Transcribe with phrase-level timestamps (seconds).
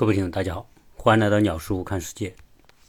[0.00, 2.34] 各位听众，大家好，欢迎来到鸟叔看世界。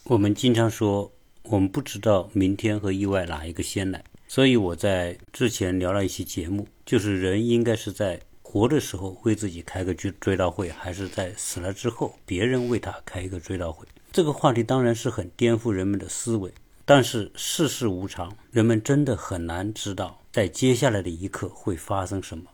[0.04, 13.86] 我们经常说，我们不知道明天和意外哪一个先来，所以我在之前聊了一期节目，就是人应该是在活的时候为自己开个追追悼会，还是在死了之后别人为他开一个追悼会？
[14.10, 16.50] 这个话题当然是很颠覆人们的思维，
[16.86, 22.44] 但是世事无常，人们真的很难知道在接下来的一刻会发生什么。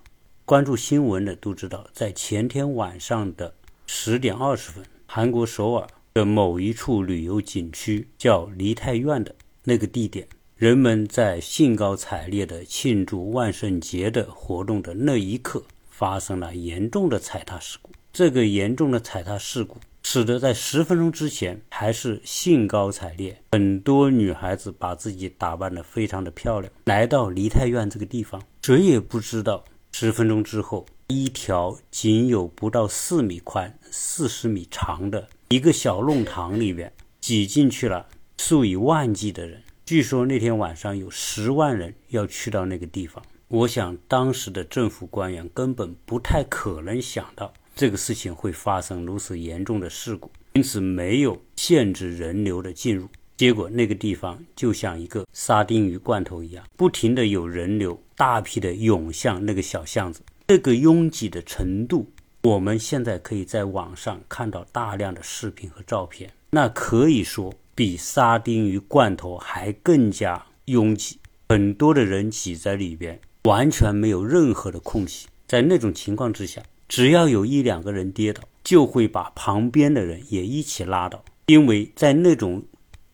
[0.44, 3.54] 关注新闻的都知道，在前天晚上的。
[3.90, 17.90] 十点二十分，韩国首尔的某一处旅游景区叫梨泰院的那个地点，人们在兴高采烈地庆祝万圣节的活动的那一刻，发生了严重的踩踏事故。
[18.12, 30.84] 这个严重的踩踏事故，使得在十分钟之前还是兴高采烈，很多女孩子把自己打扮得非常的漂亮，来到梨泰院这个地方，谁也不知道十分钟之后。
[31.10, 39.62] 一条仅有不到四米宽、四十米长的一个小弄堂里面，挤进去了数以万计的人。
[39.86, 43.24] 据说那天晚上有十万人要去到那个地方。
[43.48, 53.08] 我想当时的政府官员根本不太可能想到这个事情会发生如此严重的事故，因此没有限制人流的进入。
[53.38, 60.20] 结果那个地方就像一个沙丁鱼罐头一样，不停的有人流大批的涌向那个小巷子。
[60.48, 62.10] 这个拥挤的程度，
[62.44, 71.18] 我们现在可以在网上看到大量的视频和照片，那可以说比沙丁鱼罐头还更加拥挤，
[71.50, 75.26] 很多的人挤在里边，完全没有任何的空隙。
[75.46, 82.64] 在那种情况之下，只要有一两个人跌倒，就会把旁边的人也一起拉倒，因为在那种。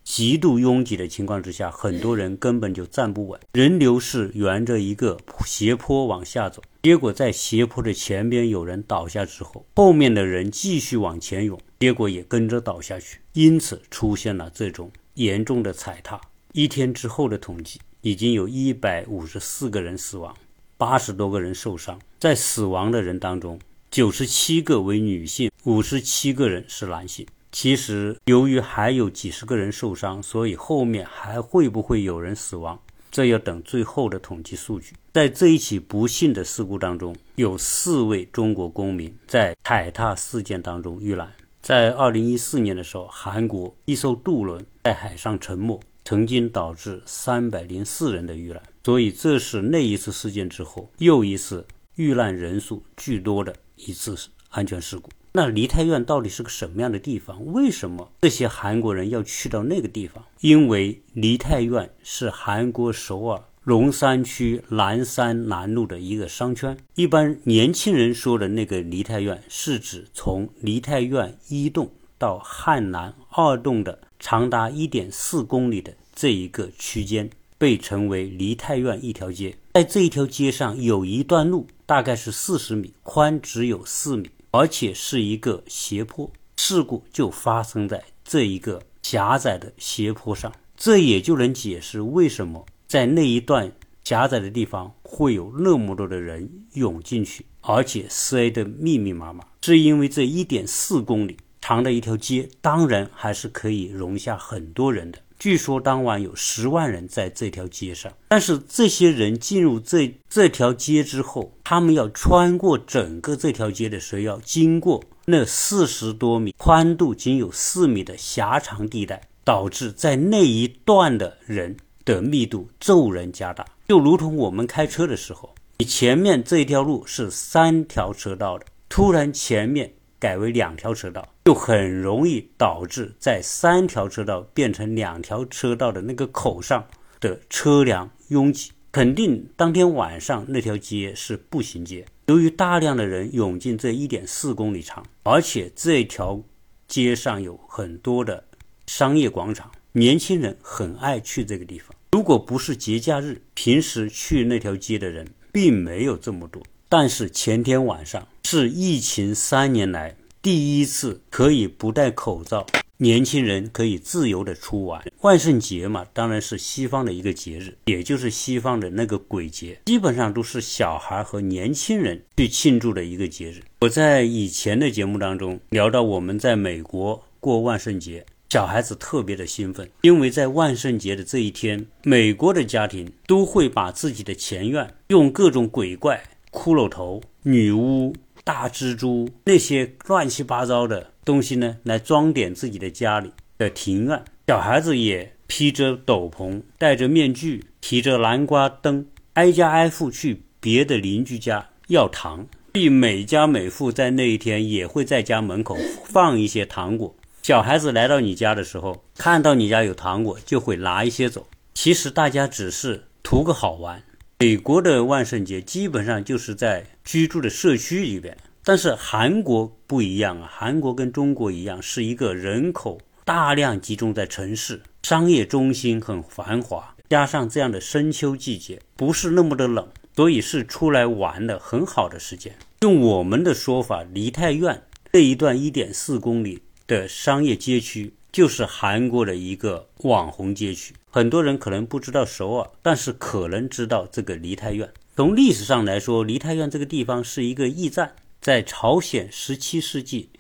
[0.05, 3.41] 极度拥挤的情况之下，很多人根本就站不稳。
[3.55, 16.21] 人流是沿着一个斜坡往下走，结果在斜坡的前边有人倒下之后，后面的人继续往前涌，结果也跟着倒下去，因此出现了这种严重的踩踏。
[16.53, 20.37] 一天之后的统计，已经有一百五十四个人死亡，
[20.77, 21.99] 八十多个人受伤。
[22.21, 23.59] 在死亡的人当中，
[23.91, 27.27] 九十七个为女性，五十七个人是男性。
[27.55, 32.77] 其实，由于还有几十个人受伤，所以后面还会不会有人死亡，
[33.13, 34.93] 这要等最后的统计数据。
[35.13, 41.33] 在这一起不幸的事故当中，有四位中国公民在踩踏事件当中遇难。
[41.63, 48.61] 在二零一四年的时候，韩国一艘渡轮在海上沉没，曾经导致三百零四人的遇难。
[48.83, 54.17] 所以，这是那一次事件之后又一次遇难人数巨多的一次
[54.49, 55.09] 安全事故。
[55.37, 57.45] 那梨泰院到底是个什么样的地方？
[57.53, 60.25] 为什么这些韩国人要去到那个地方？
[60.39, 66.77] 因为梨泰院是韩国首尔龙山区南山南路的一个商圈。
[66.95, 77.29] 一般年轻人说的那个梨泰院，是指从梨泰院一栋到汉南二栋的长达一点四公里的这一个区间，
[77.59, 79.57] 被称为梨泰院一条街。
[79.73, 84.31] 在这一条街上有一段路，大概是四十米，宽只有四米。
[84.57, 93.73] 而且是一个斜坡，事故就发生在这一个狭窄的斜坡上，这也就能解释为什么在那一段
[94.05, 105.19] 狭窄的地方会有那么多的人涌进去，而且塞得密密麻麻，是因为这一点四公里长的一条街，当然还是可以容下很多人的。
[105.39, 129.93] 据说当晚有十万人在这条街上，但是这些人进入这这条街之后，他们要穿过整个这条街的时候，要经过那四十多米、宽度仅有四米的狭长地带，导致在那一段的人的密度骤然加大，就如同我们开车的时候，你前面这条路是三条车道的，突然前面。
[130.17, 136.87] 改为两条车道，就很容易导致在三条车道变成两条车道的那个口上
[137.21, 138.73] 的车辆拥挤。
[138.91, 146.41] 肯定当天晚上那条街是步行街，由于大量的人涌进这一点四公里长，而且这条
[146.89, 148.45] 街上有很多的
[148.87, 151.95] 商业广场，年轻人很爱去这个地方。
[152.13, 156.63] 如果不是节假日，平时去那条街的人并没有这么多。
[156.89, 162.67] 但是前天晚上是疫情三年来第一次可以不戴口罩，
[162.99, 165.03] 年轻人可以自由的出玩。
[165.23, 173.63] 万圣节嘛，当然是西方的一个节日，也就是西方的那个鬼节，基本上都是小孩和年轻人去庆祝的一个节日。
[173.81, 186.23] 我在以前的节目当中聊到，我们在美国过万圣节，小孩子特别的兴奋，因为在万圣节的这一天，美国的家庭都会把自己的前院用各种鬼怪。
[186.53, 188.15] 骷髅头、女巫、
[188.45, 194.23] 大蜘蛛那些乱七八糟的东西呢，来装点自己的家里的庭院。
[194.47, 202.47] 小孩子也披着斗篷，戴着面具，提着南瓜灯，挨家挨户去别的邻居家要糖。
[202.75, 207.15] 所每家每户在那一天也会在家门口放一些糖果。
[207.43, 211.47] 小孩子来到你家的时候，看到你家有糖果，就会拿一些走。
[211.73, 214.03] 其实大家只是图个好玩。
[214.45, 229.89] 美国的万圣节基本上就是在居住的社区里边，但是韩国不一样啊，韩国跟中国一样，是一个人口大量集中在城市，商业中心很繁华，加上这样的深秋季节，不是那么的冷。
[230.15, 232.55] 所以是出来玩的很好的时间。
[232.83, 240.93] 用我们的说法，梨泰院这一段一点四公里的商业街区，就是韩国的一个网红街区。
[241.15, 244.93] 很多人可能不知道首尔，但是可能知道这个梨泰院。
[245.15, 250.31] 从历史上来说，梨泰院这个地方是一个驿站，在朝鲜十七世纪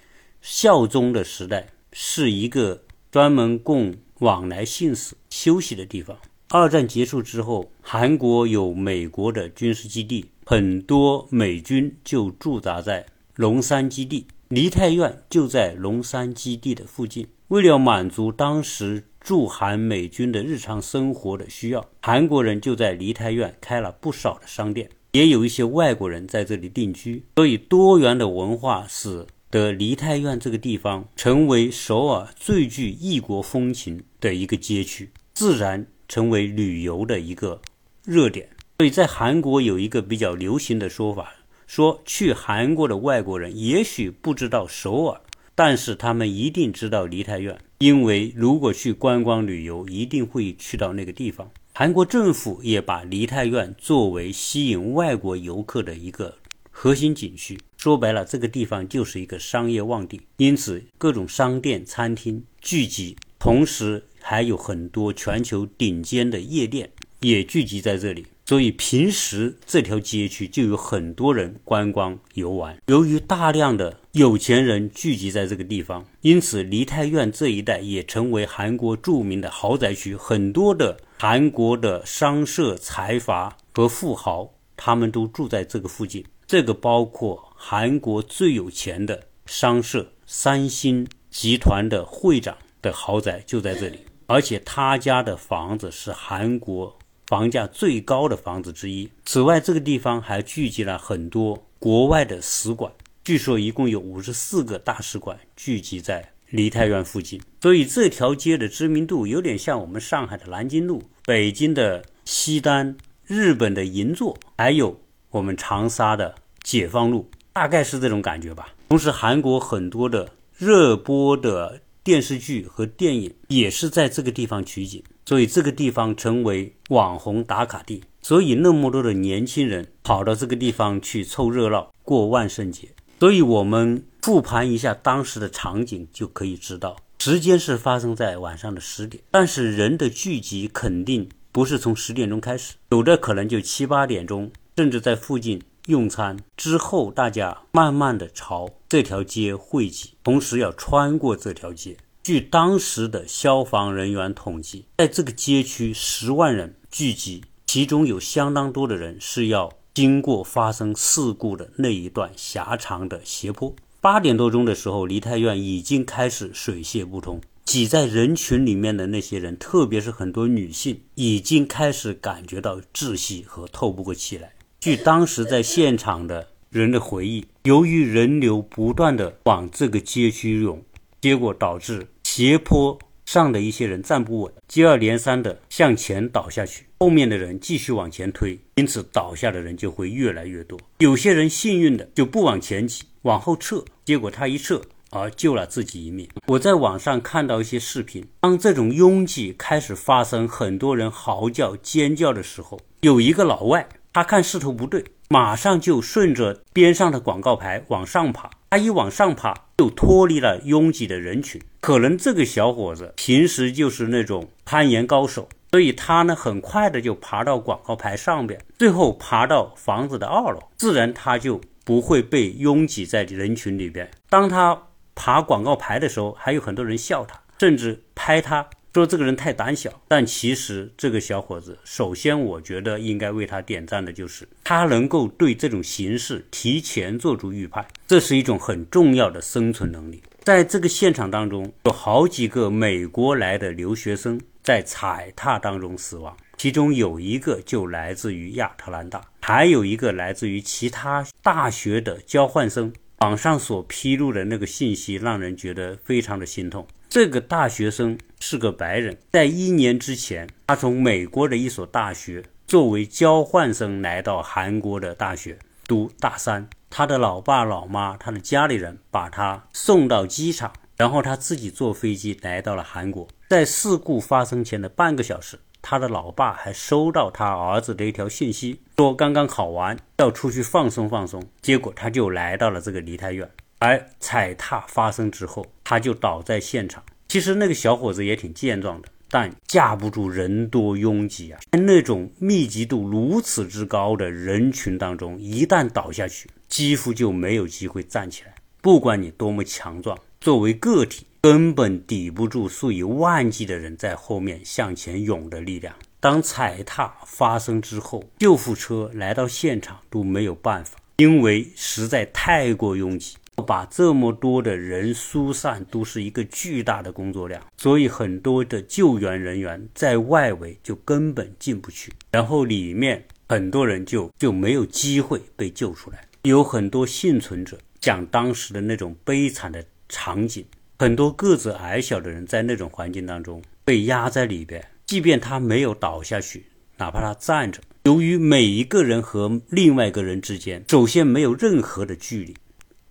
[0.43, 2.83] 孝宗的时代，是一个
[3.13, 6.19] 专门供往来信使休息的地方。
[6.49, 13.07] 二战结束之后，韩国有美国的军事基地，很多美军就驻扎在
[13.37, 17.29] 龙山基地，梨泰院就在龙山基地的附近。
[17.49, 27.25] 为了满足当时驻韩美军的日常生活的需要，韩国人就在梨泰院开了不少的商店，也有一些外国人在这里定居。
[27.35, 35.87] 所以，多元的文化使得梨泰院这个地方成为首尔最具异国风情的一个街区，自然。
[36.07, 37.63] 成为旅游的一个
[38.05, 41.33] 热点，所以在韩国有一个比较流行的说法，
[41.67, 45.19] 说去韩国的外国人也许不知道首尔，
[45.55, 51.51] 但是他们一定知道梨泰院，因为如果去观光旅游，一定会去到那个地方。
[51.73, 56.37] 韩国政府也把梨泰院作为吸引外国游客的一个
[56.71, 64.05] 核心景区，说白了，这个地方就是一个商业旺地，因此各种商店、餐厅聚集，同时。
[64.27, 66.89] 还有很多全球顶尖的夜店
[67.21, 72.77] 也聚集在这里，所以平时这条街区就有很多人观光游玩。
[72.87, 80.15] 由于大量的有钱人聚集在这个地方，因此梨泰院这一带也成为韩国著名的豪宅区。
[80.15, 86.25] 很多的韩国的商社财阀和富豪，他们都住在这个附近。
[86.47, 94.01] 这个包括韩国最有钱的商社三星集团的会长的豪宅就在这里。
[94.27, 99.11] 而且他家的房子是韩国房价最高的房子之一。
[99.25, 102.93] 此外，这个地方还聚集了很多国外的使馆，
[103.25, 107.41] 据说一共有五十四个大使馆聚集在梨泰院附近。
[107.63, 115.01] 所以这条街的知名度有点像我们上海的南京路、北京的西单、日本的银座，还有
[115.31, 118.69] 我们长沙的解放路，大概是这种感觉吧。
[118.89, 121.81] 同时，韩国很多的热播的。
[122.05, 128.03] 电视剧和电影也是在这个地方取景，所以这个地方成为网红打卡地。
[128.23, 132.89] 所以那么多的年轻人跑到这个地方去凑热闹过万圣节。
[133.21, 145.63] 所以我们复盘一下当时的场景，就可以知道，时间是发生在晚上的十点，但是人的聚集肯定不是从十点钟开始，有的可能就七八点钟，甚至在附近。
[145.89, 151.99] 用餐之后，大家慢慢的朝这条街汇集，同时要穿过这条街。
[152.25, 163.77] 据当时的消防人员统计，在这个街区十万人聚集，其中有相当多的人是要经过发生事故的那一段狭长的斜坡。
[164.01, 174.55] 八点多钟的时候，梨泰院已经开始水泄不通，挤在人群里面的那些人，特别是很多女性，已经开始感觉到窒息和透不过气来。
[174.81, 180.83] 据当时在现场的人的回忆，由于人流不断的往这个街区涌，
[181.21, 190.77] 结果导致斜坡上的一些人站不稳，接二连三的向前倒下去，后面的人继续往前推，因此倒下的人就会越来越多。
[190.99, 196.29] 有些人幸运的就不往前挤，往后撤，结果他一撤而救了自己一命。
[196.49, 203.89] 我在网上看到一些视频，当这种拥挤开始发生，很多人嚎叫尖叫的时候，有一个老外。
[204.13, 208.51] 他看势头不对，马上就顺着边上的广告牌往上爬。
[208.71, 211.63] 他一往上爬，就脱离了拥挤的人群。
[211.81, 224.11] 可能这个小伙子平时就是那种攀岩高手，所以他呢很快的就爬到广告牌上边，最后爬到房子的二楼，自然他就不会被拥挤在人群里边。
[224.29, 224.83] 当他
[225.15, 230.01] 爬广告牌的时候，还有很多人笑他，甚至拍他说这个人太胆小。
[230.07, 240.23] 但其实这个小伙子，首先我觉得应该为他点赞的就是他能够对这种形势提前做出预判，这是一种很重要的生存能力。
[240.45, 252.93] 在这个现场当中，有好几个美国来的留学生在踩踏当中死亡，其中有一个就来自于亚特兰大，还有一个来自于其他大学的交换生。
[253.19, 256.87] 网上所披露的那个信息让人觉得非常的心痛。
[257.15, 265.57] 这个大学生是个白人，在一年之前，他从美国的一所大学作为交换生来到韩国的大学
[265.87, 266.69] 读大三。
[266.91, 273.29] 他的老爸老妈，他的家里人把他送到机场，然后他自己坐飞机来到了韩国。
[273.49, 281.41] 在事故发生前的半个小时，他的老爸还收到他儿子的一条信息，说刚刚考完，要出去放松放松。
[281.63, 283.49] 结果他就来到了这个梨泰院，
[283.85, 287.05] 而踩踏发生之后，他就倒在现场。
[287.29, 289.09] 其实那个小伙子也挺健壮的。
[289.31, 291.59] 但架不住人多拥挤啊！
[291.73, 298.55] 在那种密集度如此之高的人群当中，一旦倒下去，几乎就没有机会站起来。
[298.81, 305.93] 不管你多么强壮，作为个体，根本抵不住数以万计的人在后面向前涌的力量。
[306.21, 313.35] 当踩踏发生之后，救护车来到现场都没有办法，因为实在太过拥挤。
[313.63, 326.27] 把这么多的人疏散，都是一个巨大的工作量，所以很多的救援人员在外围就根本进不去，然后里面很多人就就没有机会被救出来。
[326.43, 330.65] 有很多幸存者讲当时的那种悲惨的场景，
[330.99, 336.67] 很多个子矮小的人在那种环境当中被压在里边，即便他没有倒下去，
[336.99, 342.55] 哪怕他站着，由于每一个人和另外一个人之间首先没有任何的距离。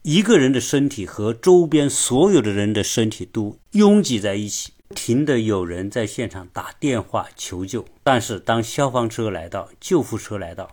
[0.03, 7.85] 一个人的身体和周边所有的人的身体都拥挤在一起，不停的有人在现场打电话求救。
[8.03, 10.69] 但是当消防车来到，救护车来到，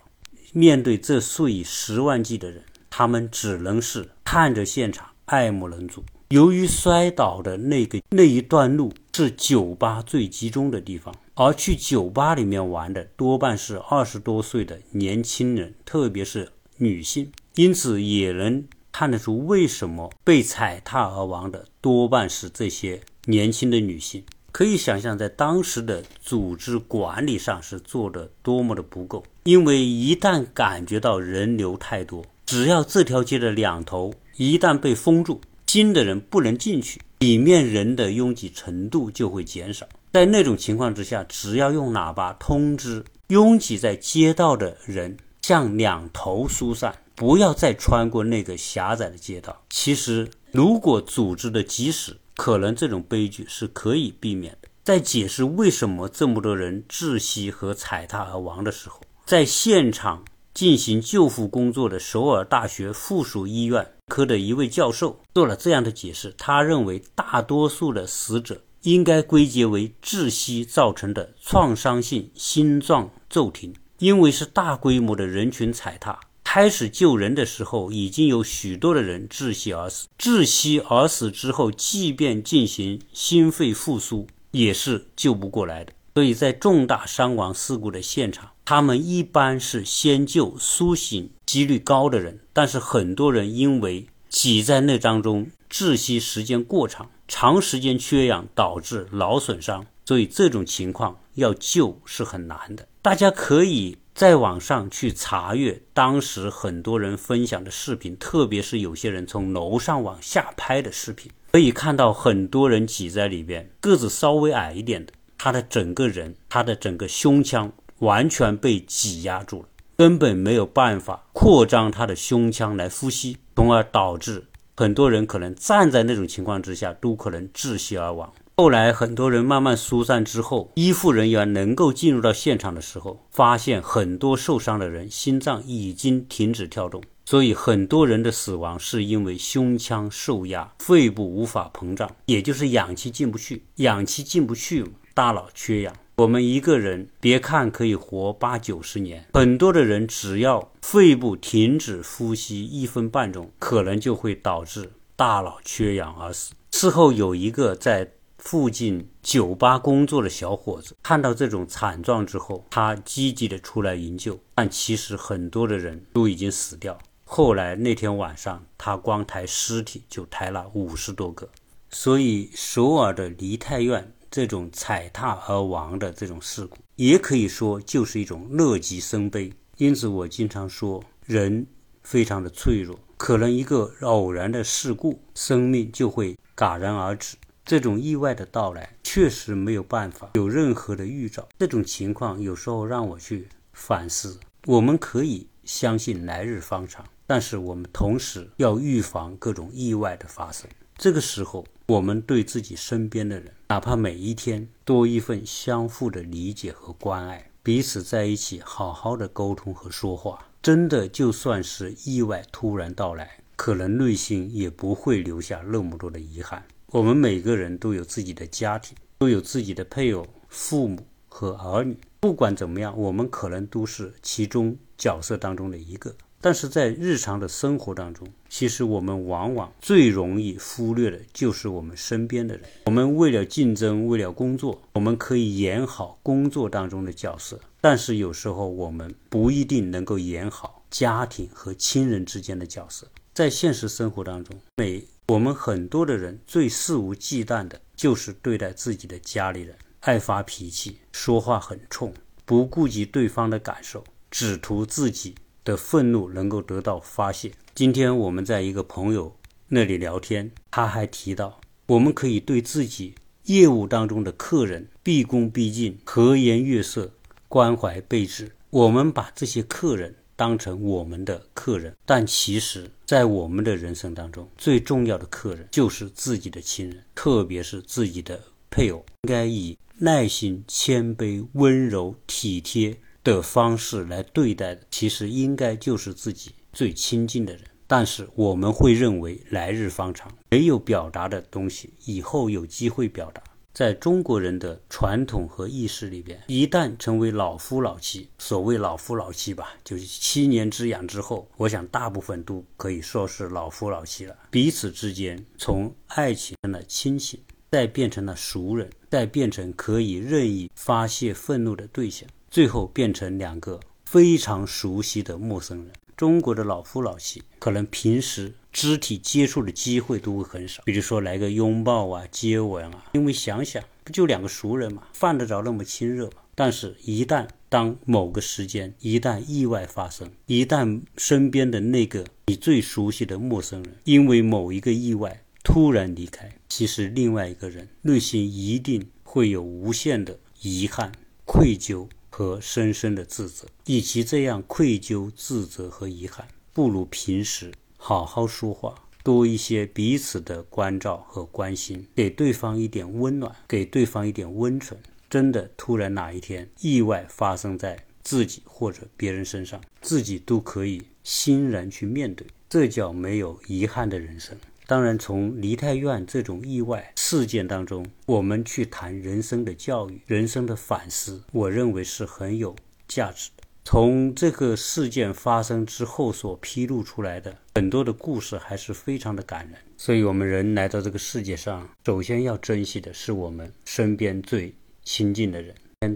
[0.51, 6.03] 面对这数以十万计的人，他们只能是看着现场，爱莫能助。
[6.27, 18.65] 由于摔倒的那个那一段路是酒吧最集中的地方，而去酒吧里面玩的多半是二十多岁的年轻人，特别是女性，因此也能。
[18.91, 24.23] 看得出为什么被踩踏而亡的多半是这些年轻的女性。
[24.51, 29.23] 可以想象，在当时的组织管理上是做的多么的不够。
[29.43, 39.87] 因为一旦感觉到人流太多，只要这条街的两头一旦被封住，新的人不能进去，里面人的拥挤程度就会减少。
[40.11, 46.93] 在那种情况之下，只要用喇叭通知拥挤在街道的人向两头疏散。
[47.21, 49.61] 不要再穿过那个狭窄的街道。
[49.69, 54.67] 其实，如果组织的及时，可能这种悲剧是可以避免的。
[54.83, 76.19] 在解释为什么这么多人窒息和踩踏而亡的时候，在现场进行救护工作的首尔大学附属医院科的一位教授做了这样的解释：他认为，大多数的死者应该归结为窒息造成的创伤性心脏骤停，因为是大规模的人群踩踏。
[76.53, 80.09] 开始救人的时候，已经有许多的人窒息而死。
[80.19, 85.93] 窒息而死之后，即便进行心肺复苏，也是救不过来的。
[86.13, 102.85] 所以在重大伤亡事故的现场，他们一般是先救苏醒几率高的人，但是很多人因为挤在那当中，窒息时间过长，长时间缺氧导致脑损伤，所以这种情况要救是很难的。
[103.01, 103.95] 大家可以。
[104.13, 128.31] 在网上去查阅当时很多人分享的视频，特别是有些人从楼上往下拍的视频，可以看到很多人挤在里边，个子稍微矮一点的，他的整个人，他的整个胸腔完全被挤压住了，根本没有办法扩张他的胸腔来呼吸，从而导致很多人可能站在那种情况之下都可能窒息而亡。
[128.61, 145.91] 后来很多人慢慢疏散之后，医护人员能够进入到现场的时候，发现很多受伤的人心脏已经停止跳动，所以很多人的死亡是因为胸腔受压，肺部无法膨胀，也就是氧气进不去，氧气进不去，大脑缺氧。
[146.17, 156.53] 我们一个人别看可以活八九十年，很多的人只要肺部停止呼吸一分半钟，可能就会导致大脑缺氧而死。
[156.69, 158.11] 事后有一个在。
[158.41, 166.97] 附近酒吧工作的小伙子看到这种惨状之后，他积极的出来营救，但其实很多的人都已经死掉。
[167.23, 171.47] 后来那天晚上，他光抬尸体就抬了五十多个。
[171.91, 179.53] 所以首尔的梨泰院这种踩踏而亡的这种事故，也可以说就是一种乐极生悲。
[179.77, 181.67] 因此，我经常说，人
[182.01, 187.37] 非常的脆弱，可能一个偶然的事故，生命就会戛然而止。
[187.63, 191.47] 这种意外的到来，确实没有办法有任何的预兆。
[191.59, 200.69] 这种情况有时候让我去反思：我们可以相信来日方长，但是我们同时要预防各种意外的发生。
[200.97, 216.63] 这个时候，我们对自己身边的人，哪怕每一天多一份相互的理解和关爱，彼此在一起好好的沟通和说话，真的就算是意外突然到来，可能内心也不会留下那么多的遗憾。
[216.91, 221.97] 我们每个人都有自己的家庭，都有自己的配偶、父母和儿女。
[222.19, 226.13] 不管怎么样，我们可能都是其中角色当中的一个。
[226.41, 232.65] 但是在日常的生活当中，其实我们往往最容易忽略的就是我们身边的人。
[232.87, 243.07] 我们为了竞争，为了工作，我们可以演好工作当中的角色，但是有时候我们不一定能够演好家庭和亲人之间的角色。
[243.33, 257.53] 在现实生活当中，每我们很多的人最肆无忌惮的就是对待自己的家里人，爱发脾气，说话很冲，不顾及对方的感受，只图自己的愤怒能够得到发泄。
[257.73, 259.37] 今天我们在一个朋友
[259.69, 267.13] 那里聊天，他还提到，我们可以对自己业务当中的客人毕恭毕敬、和颜悦色、
[267.47, 268.51] 关怀备至。
[268.71, 270.15] 我们把这些客人。
[270.41, 279.05] 当成我们的客人，但其实，在我们的人生当中，最重要的客人就是自己的亲人，特别是自己的配偶。
[279.21, 287.61] 应该以耐心、谦卑、温柔、体贴的方式来对待，其实应该就是自己最亲近的人。
[287.85, 293.43] 但是我们会认为来日方长，没有表达的东西，以后有机会表达。
[293.73, 304.35] 在中国人的传统和意识里边，一旦成为老夫老妻，所谓老夫老妻吧，就是七年之痒之后，我想大部分都可以说是老夫老妻了。
[304.49, 307.39] 彼此之间从爱情的亲情，
[307.71, 315.93] 再变成了熟人，再变成可以任意发泄愤怒的对象，最后变成两个非常熟悉的陌生人。
[316.15, 323.05] 中国的老夫老妻可能平时肢体接触的机会都会很少，比如说来个拥抱啊、接吻啊。
[323.13, 326.33] 因为想想，不就两个熟人嘛，犯得着那么亲热吗？
[326.53, 341.11] 但是，一旦当某个时间一旦意外发生，一旦身边的那个你最熟悉的陌生人因为某一个意外突然离开，其实另外一个人内心一定会有无限的遗憾、
[341.45, 342.07] 愧疚。
[342.31, 354.99] 和深深的自责，与其这样愧疚、自责和遗憾，不如平时好好说话，多一些彼此的关照和关心，给对方一点温暖，给对方一点温存。
[355.29, 364.57] 真的，突然哪一天意外发生在自己或者别人身上，自己都可以欣然去面对，这叫没有遗憾的人生。
[364.87, 372.75] 当然，从梨泰院这种意外事件当中，我们去谈人生的教育、人生的反思，我认为是很有
[373.07, 373.63] 价值的。
[373.83, 379.75] 从这个事件发生之后所披露出来的很多的故事，还是非常的感人。
[379.97, 385.73] 所以，我们人来到这个世界上，首先要珍惜的是我们身边最亲近的人，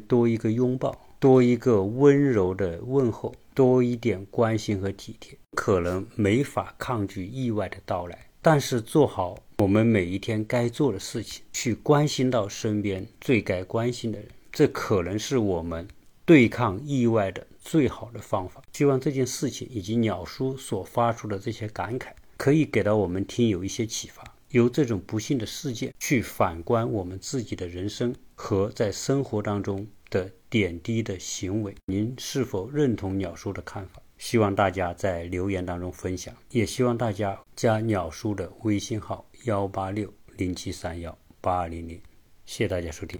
[0.07, 8.27] 多一个拥抱，多一个温柔的问候，多一点关心和体贴，可能没法抗拒意外的到来。
[8.47, 15.87] 但是做好我们每一天该做的事情，去关心到身边最该关心的人，这可能是我们
[16.25, 18.61] 对抗意外的最好的方法。
[18.73, 24.23] 希望这件事情以及鸟叔所发出的这些感慨，可以给到我们听友一些启发。
[24.49, 33.99] 由这种不幸的事件去反观我们自己的人生和在生活当中的点滴的行为，您是否认同鸟叔的看法？
[34.17, 42.01] 希望大家在留言当中分享，也希望大家加鸟叔的微信号幺八六零七三幺八二零零，
[42.45, 43.13] 谢谢大家收听。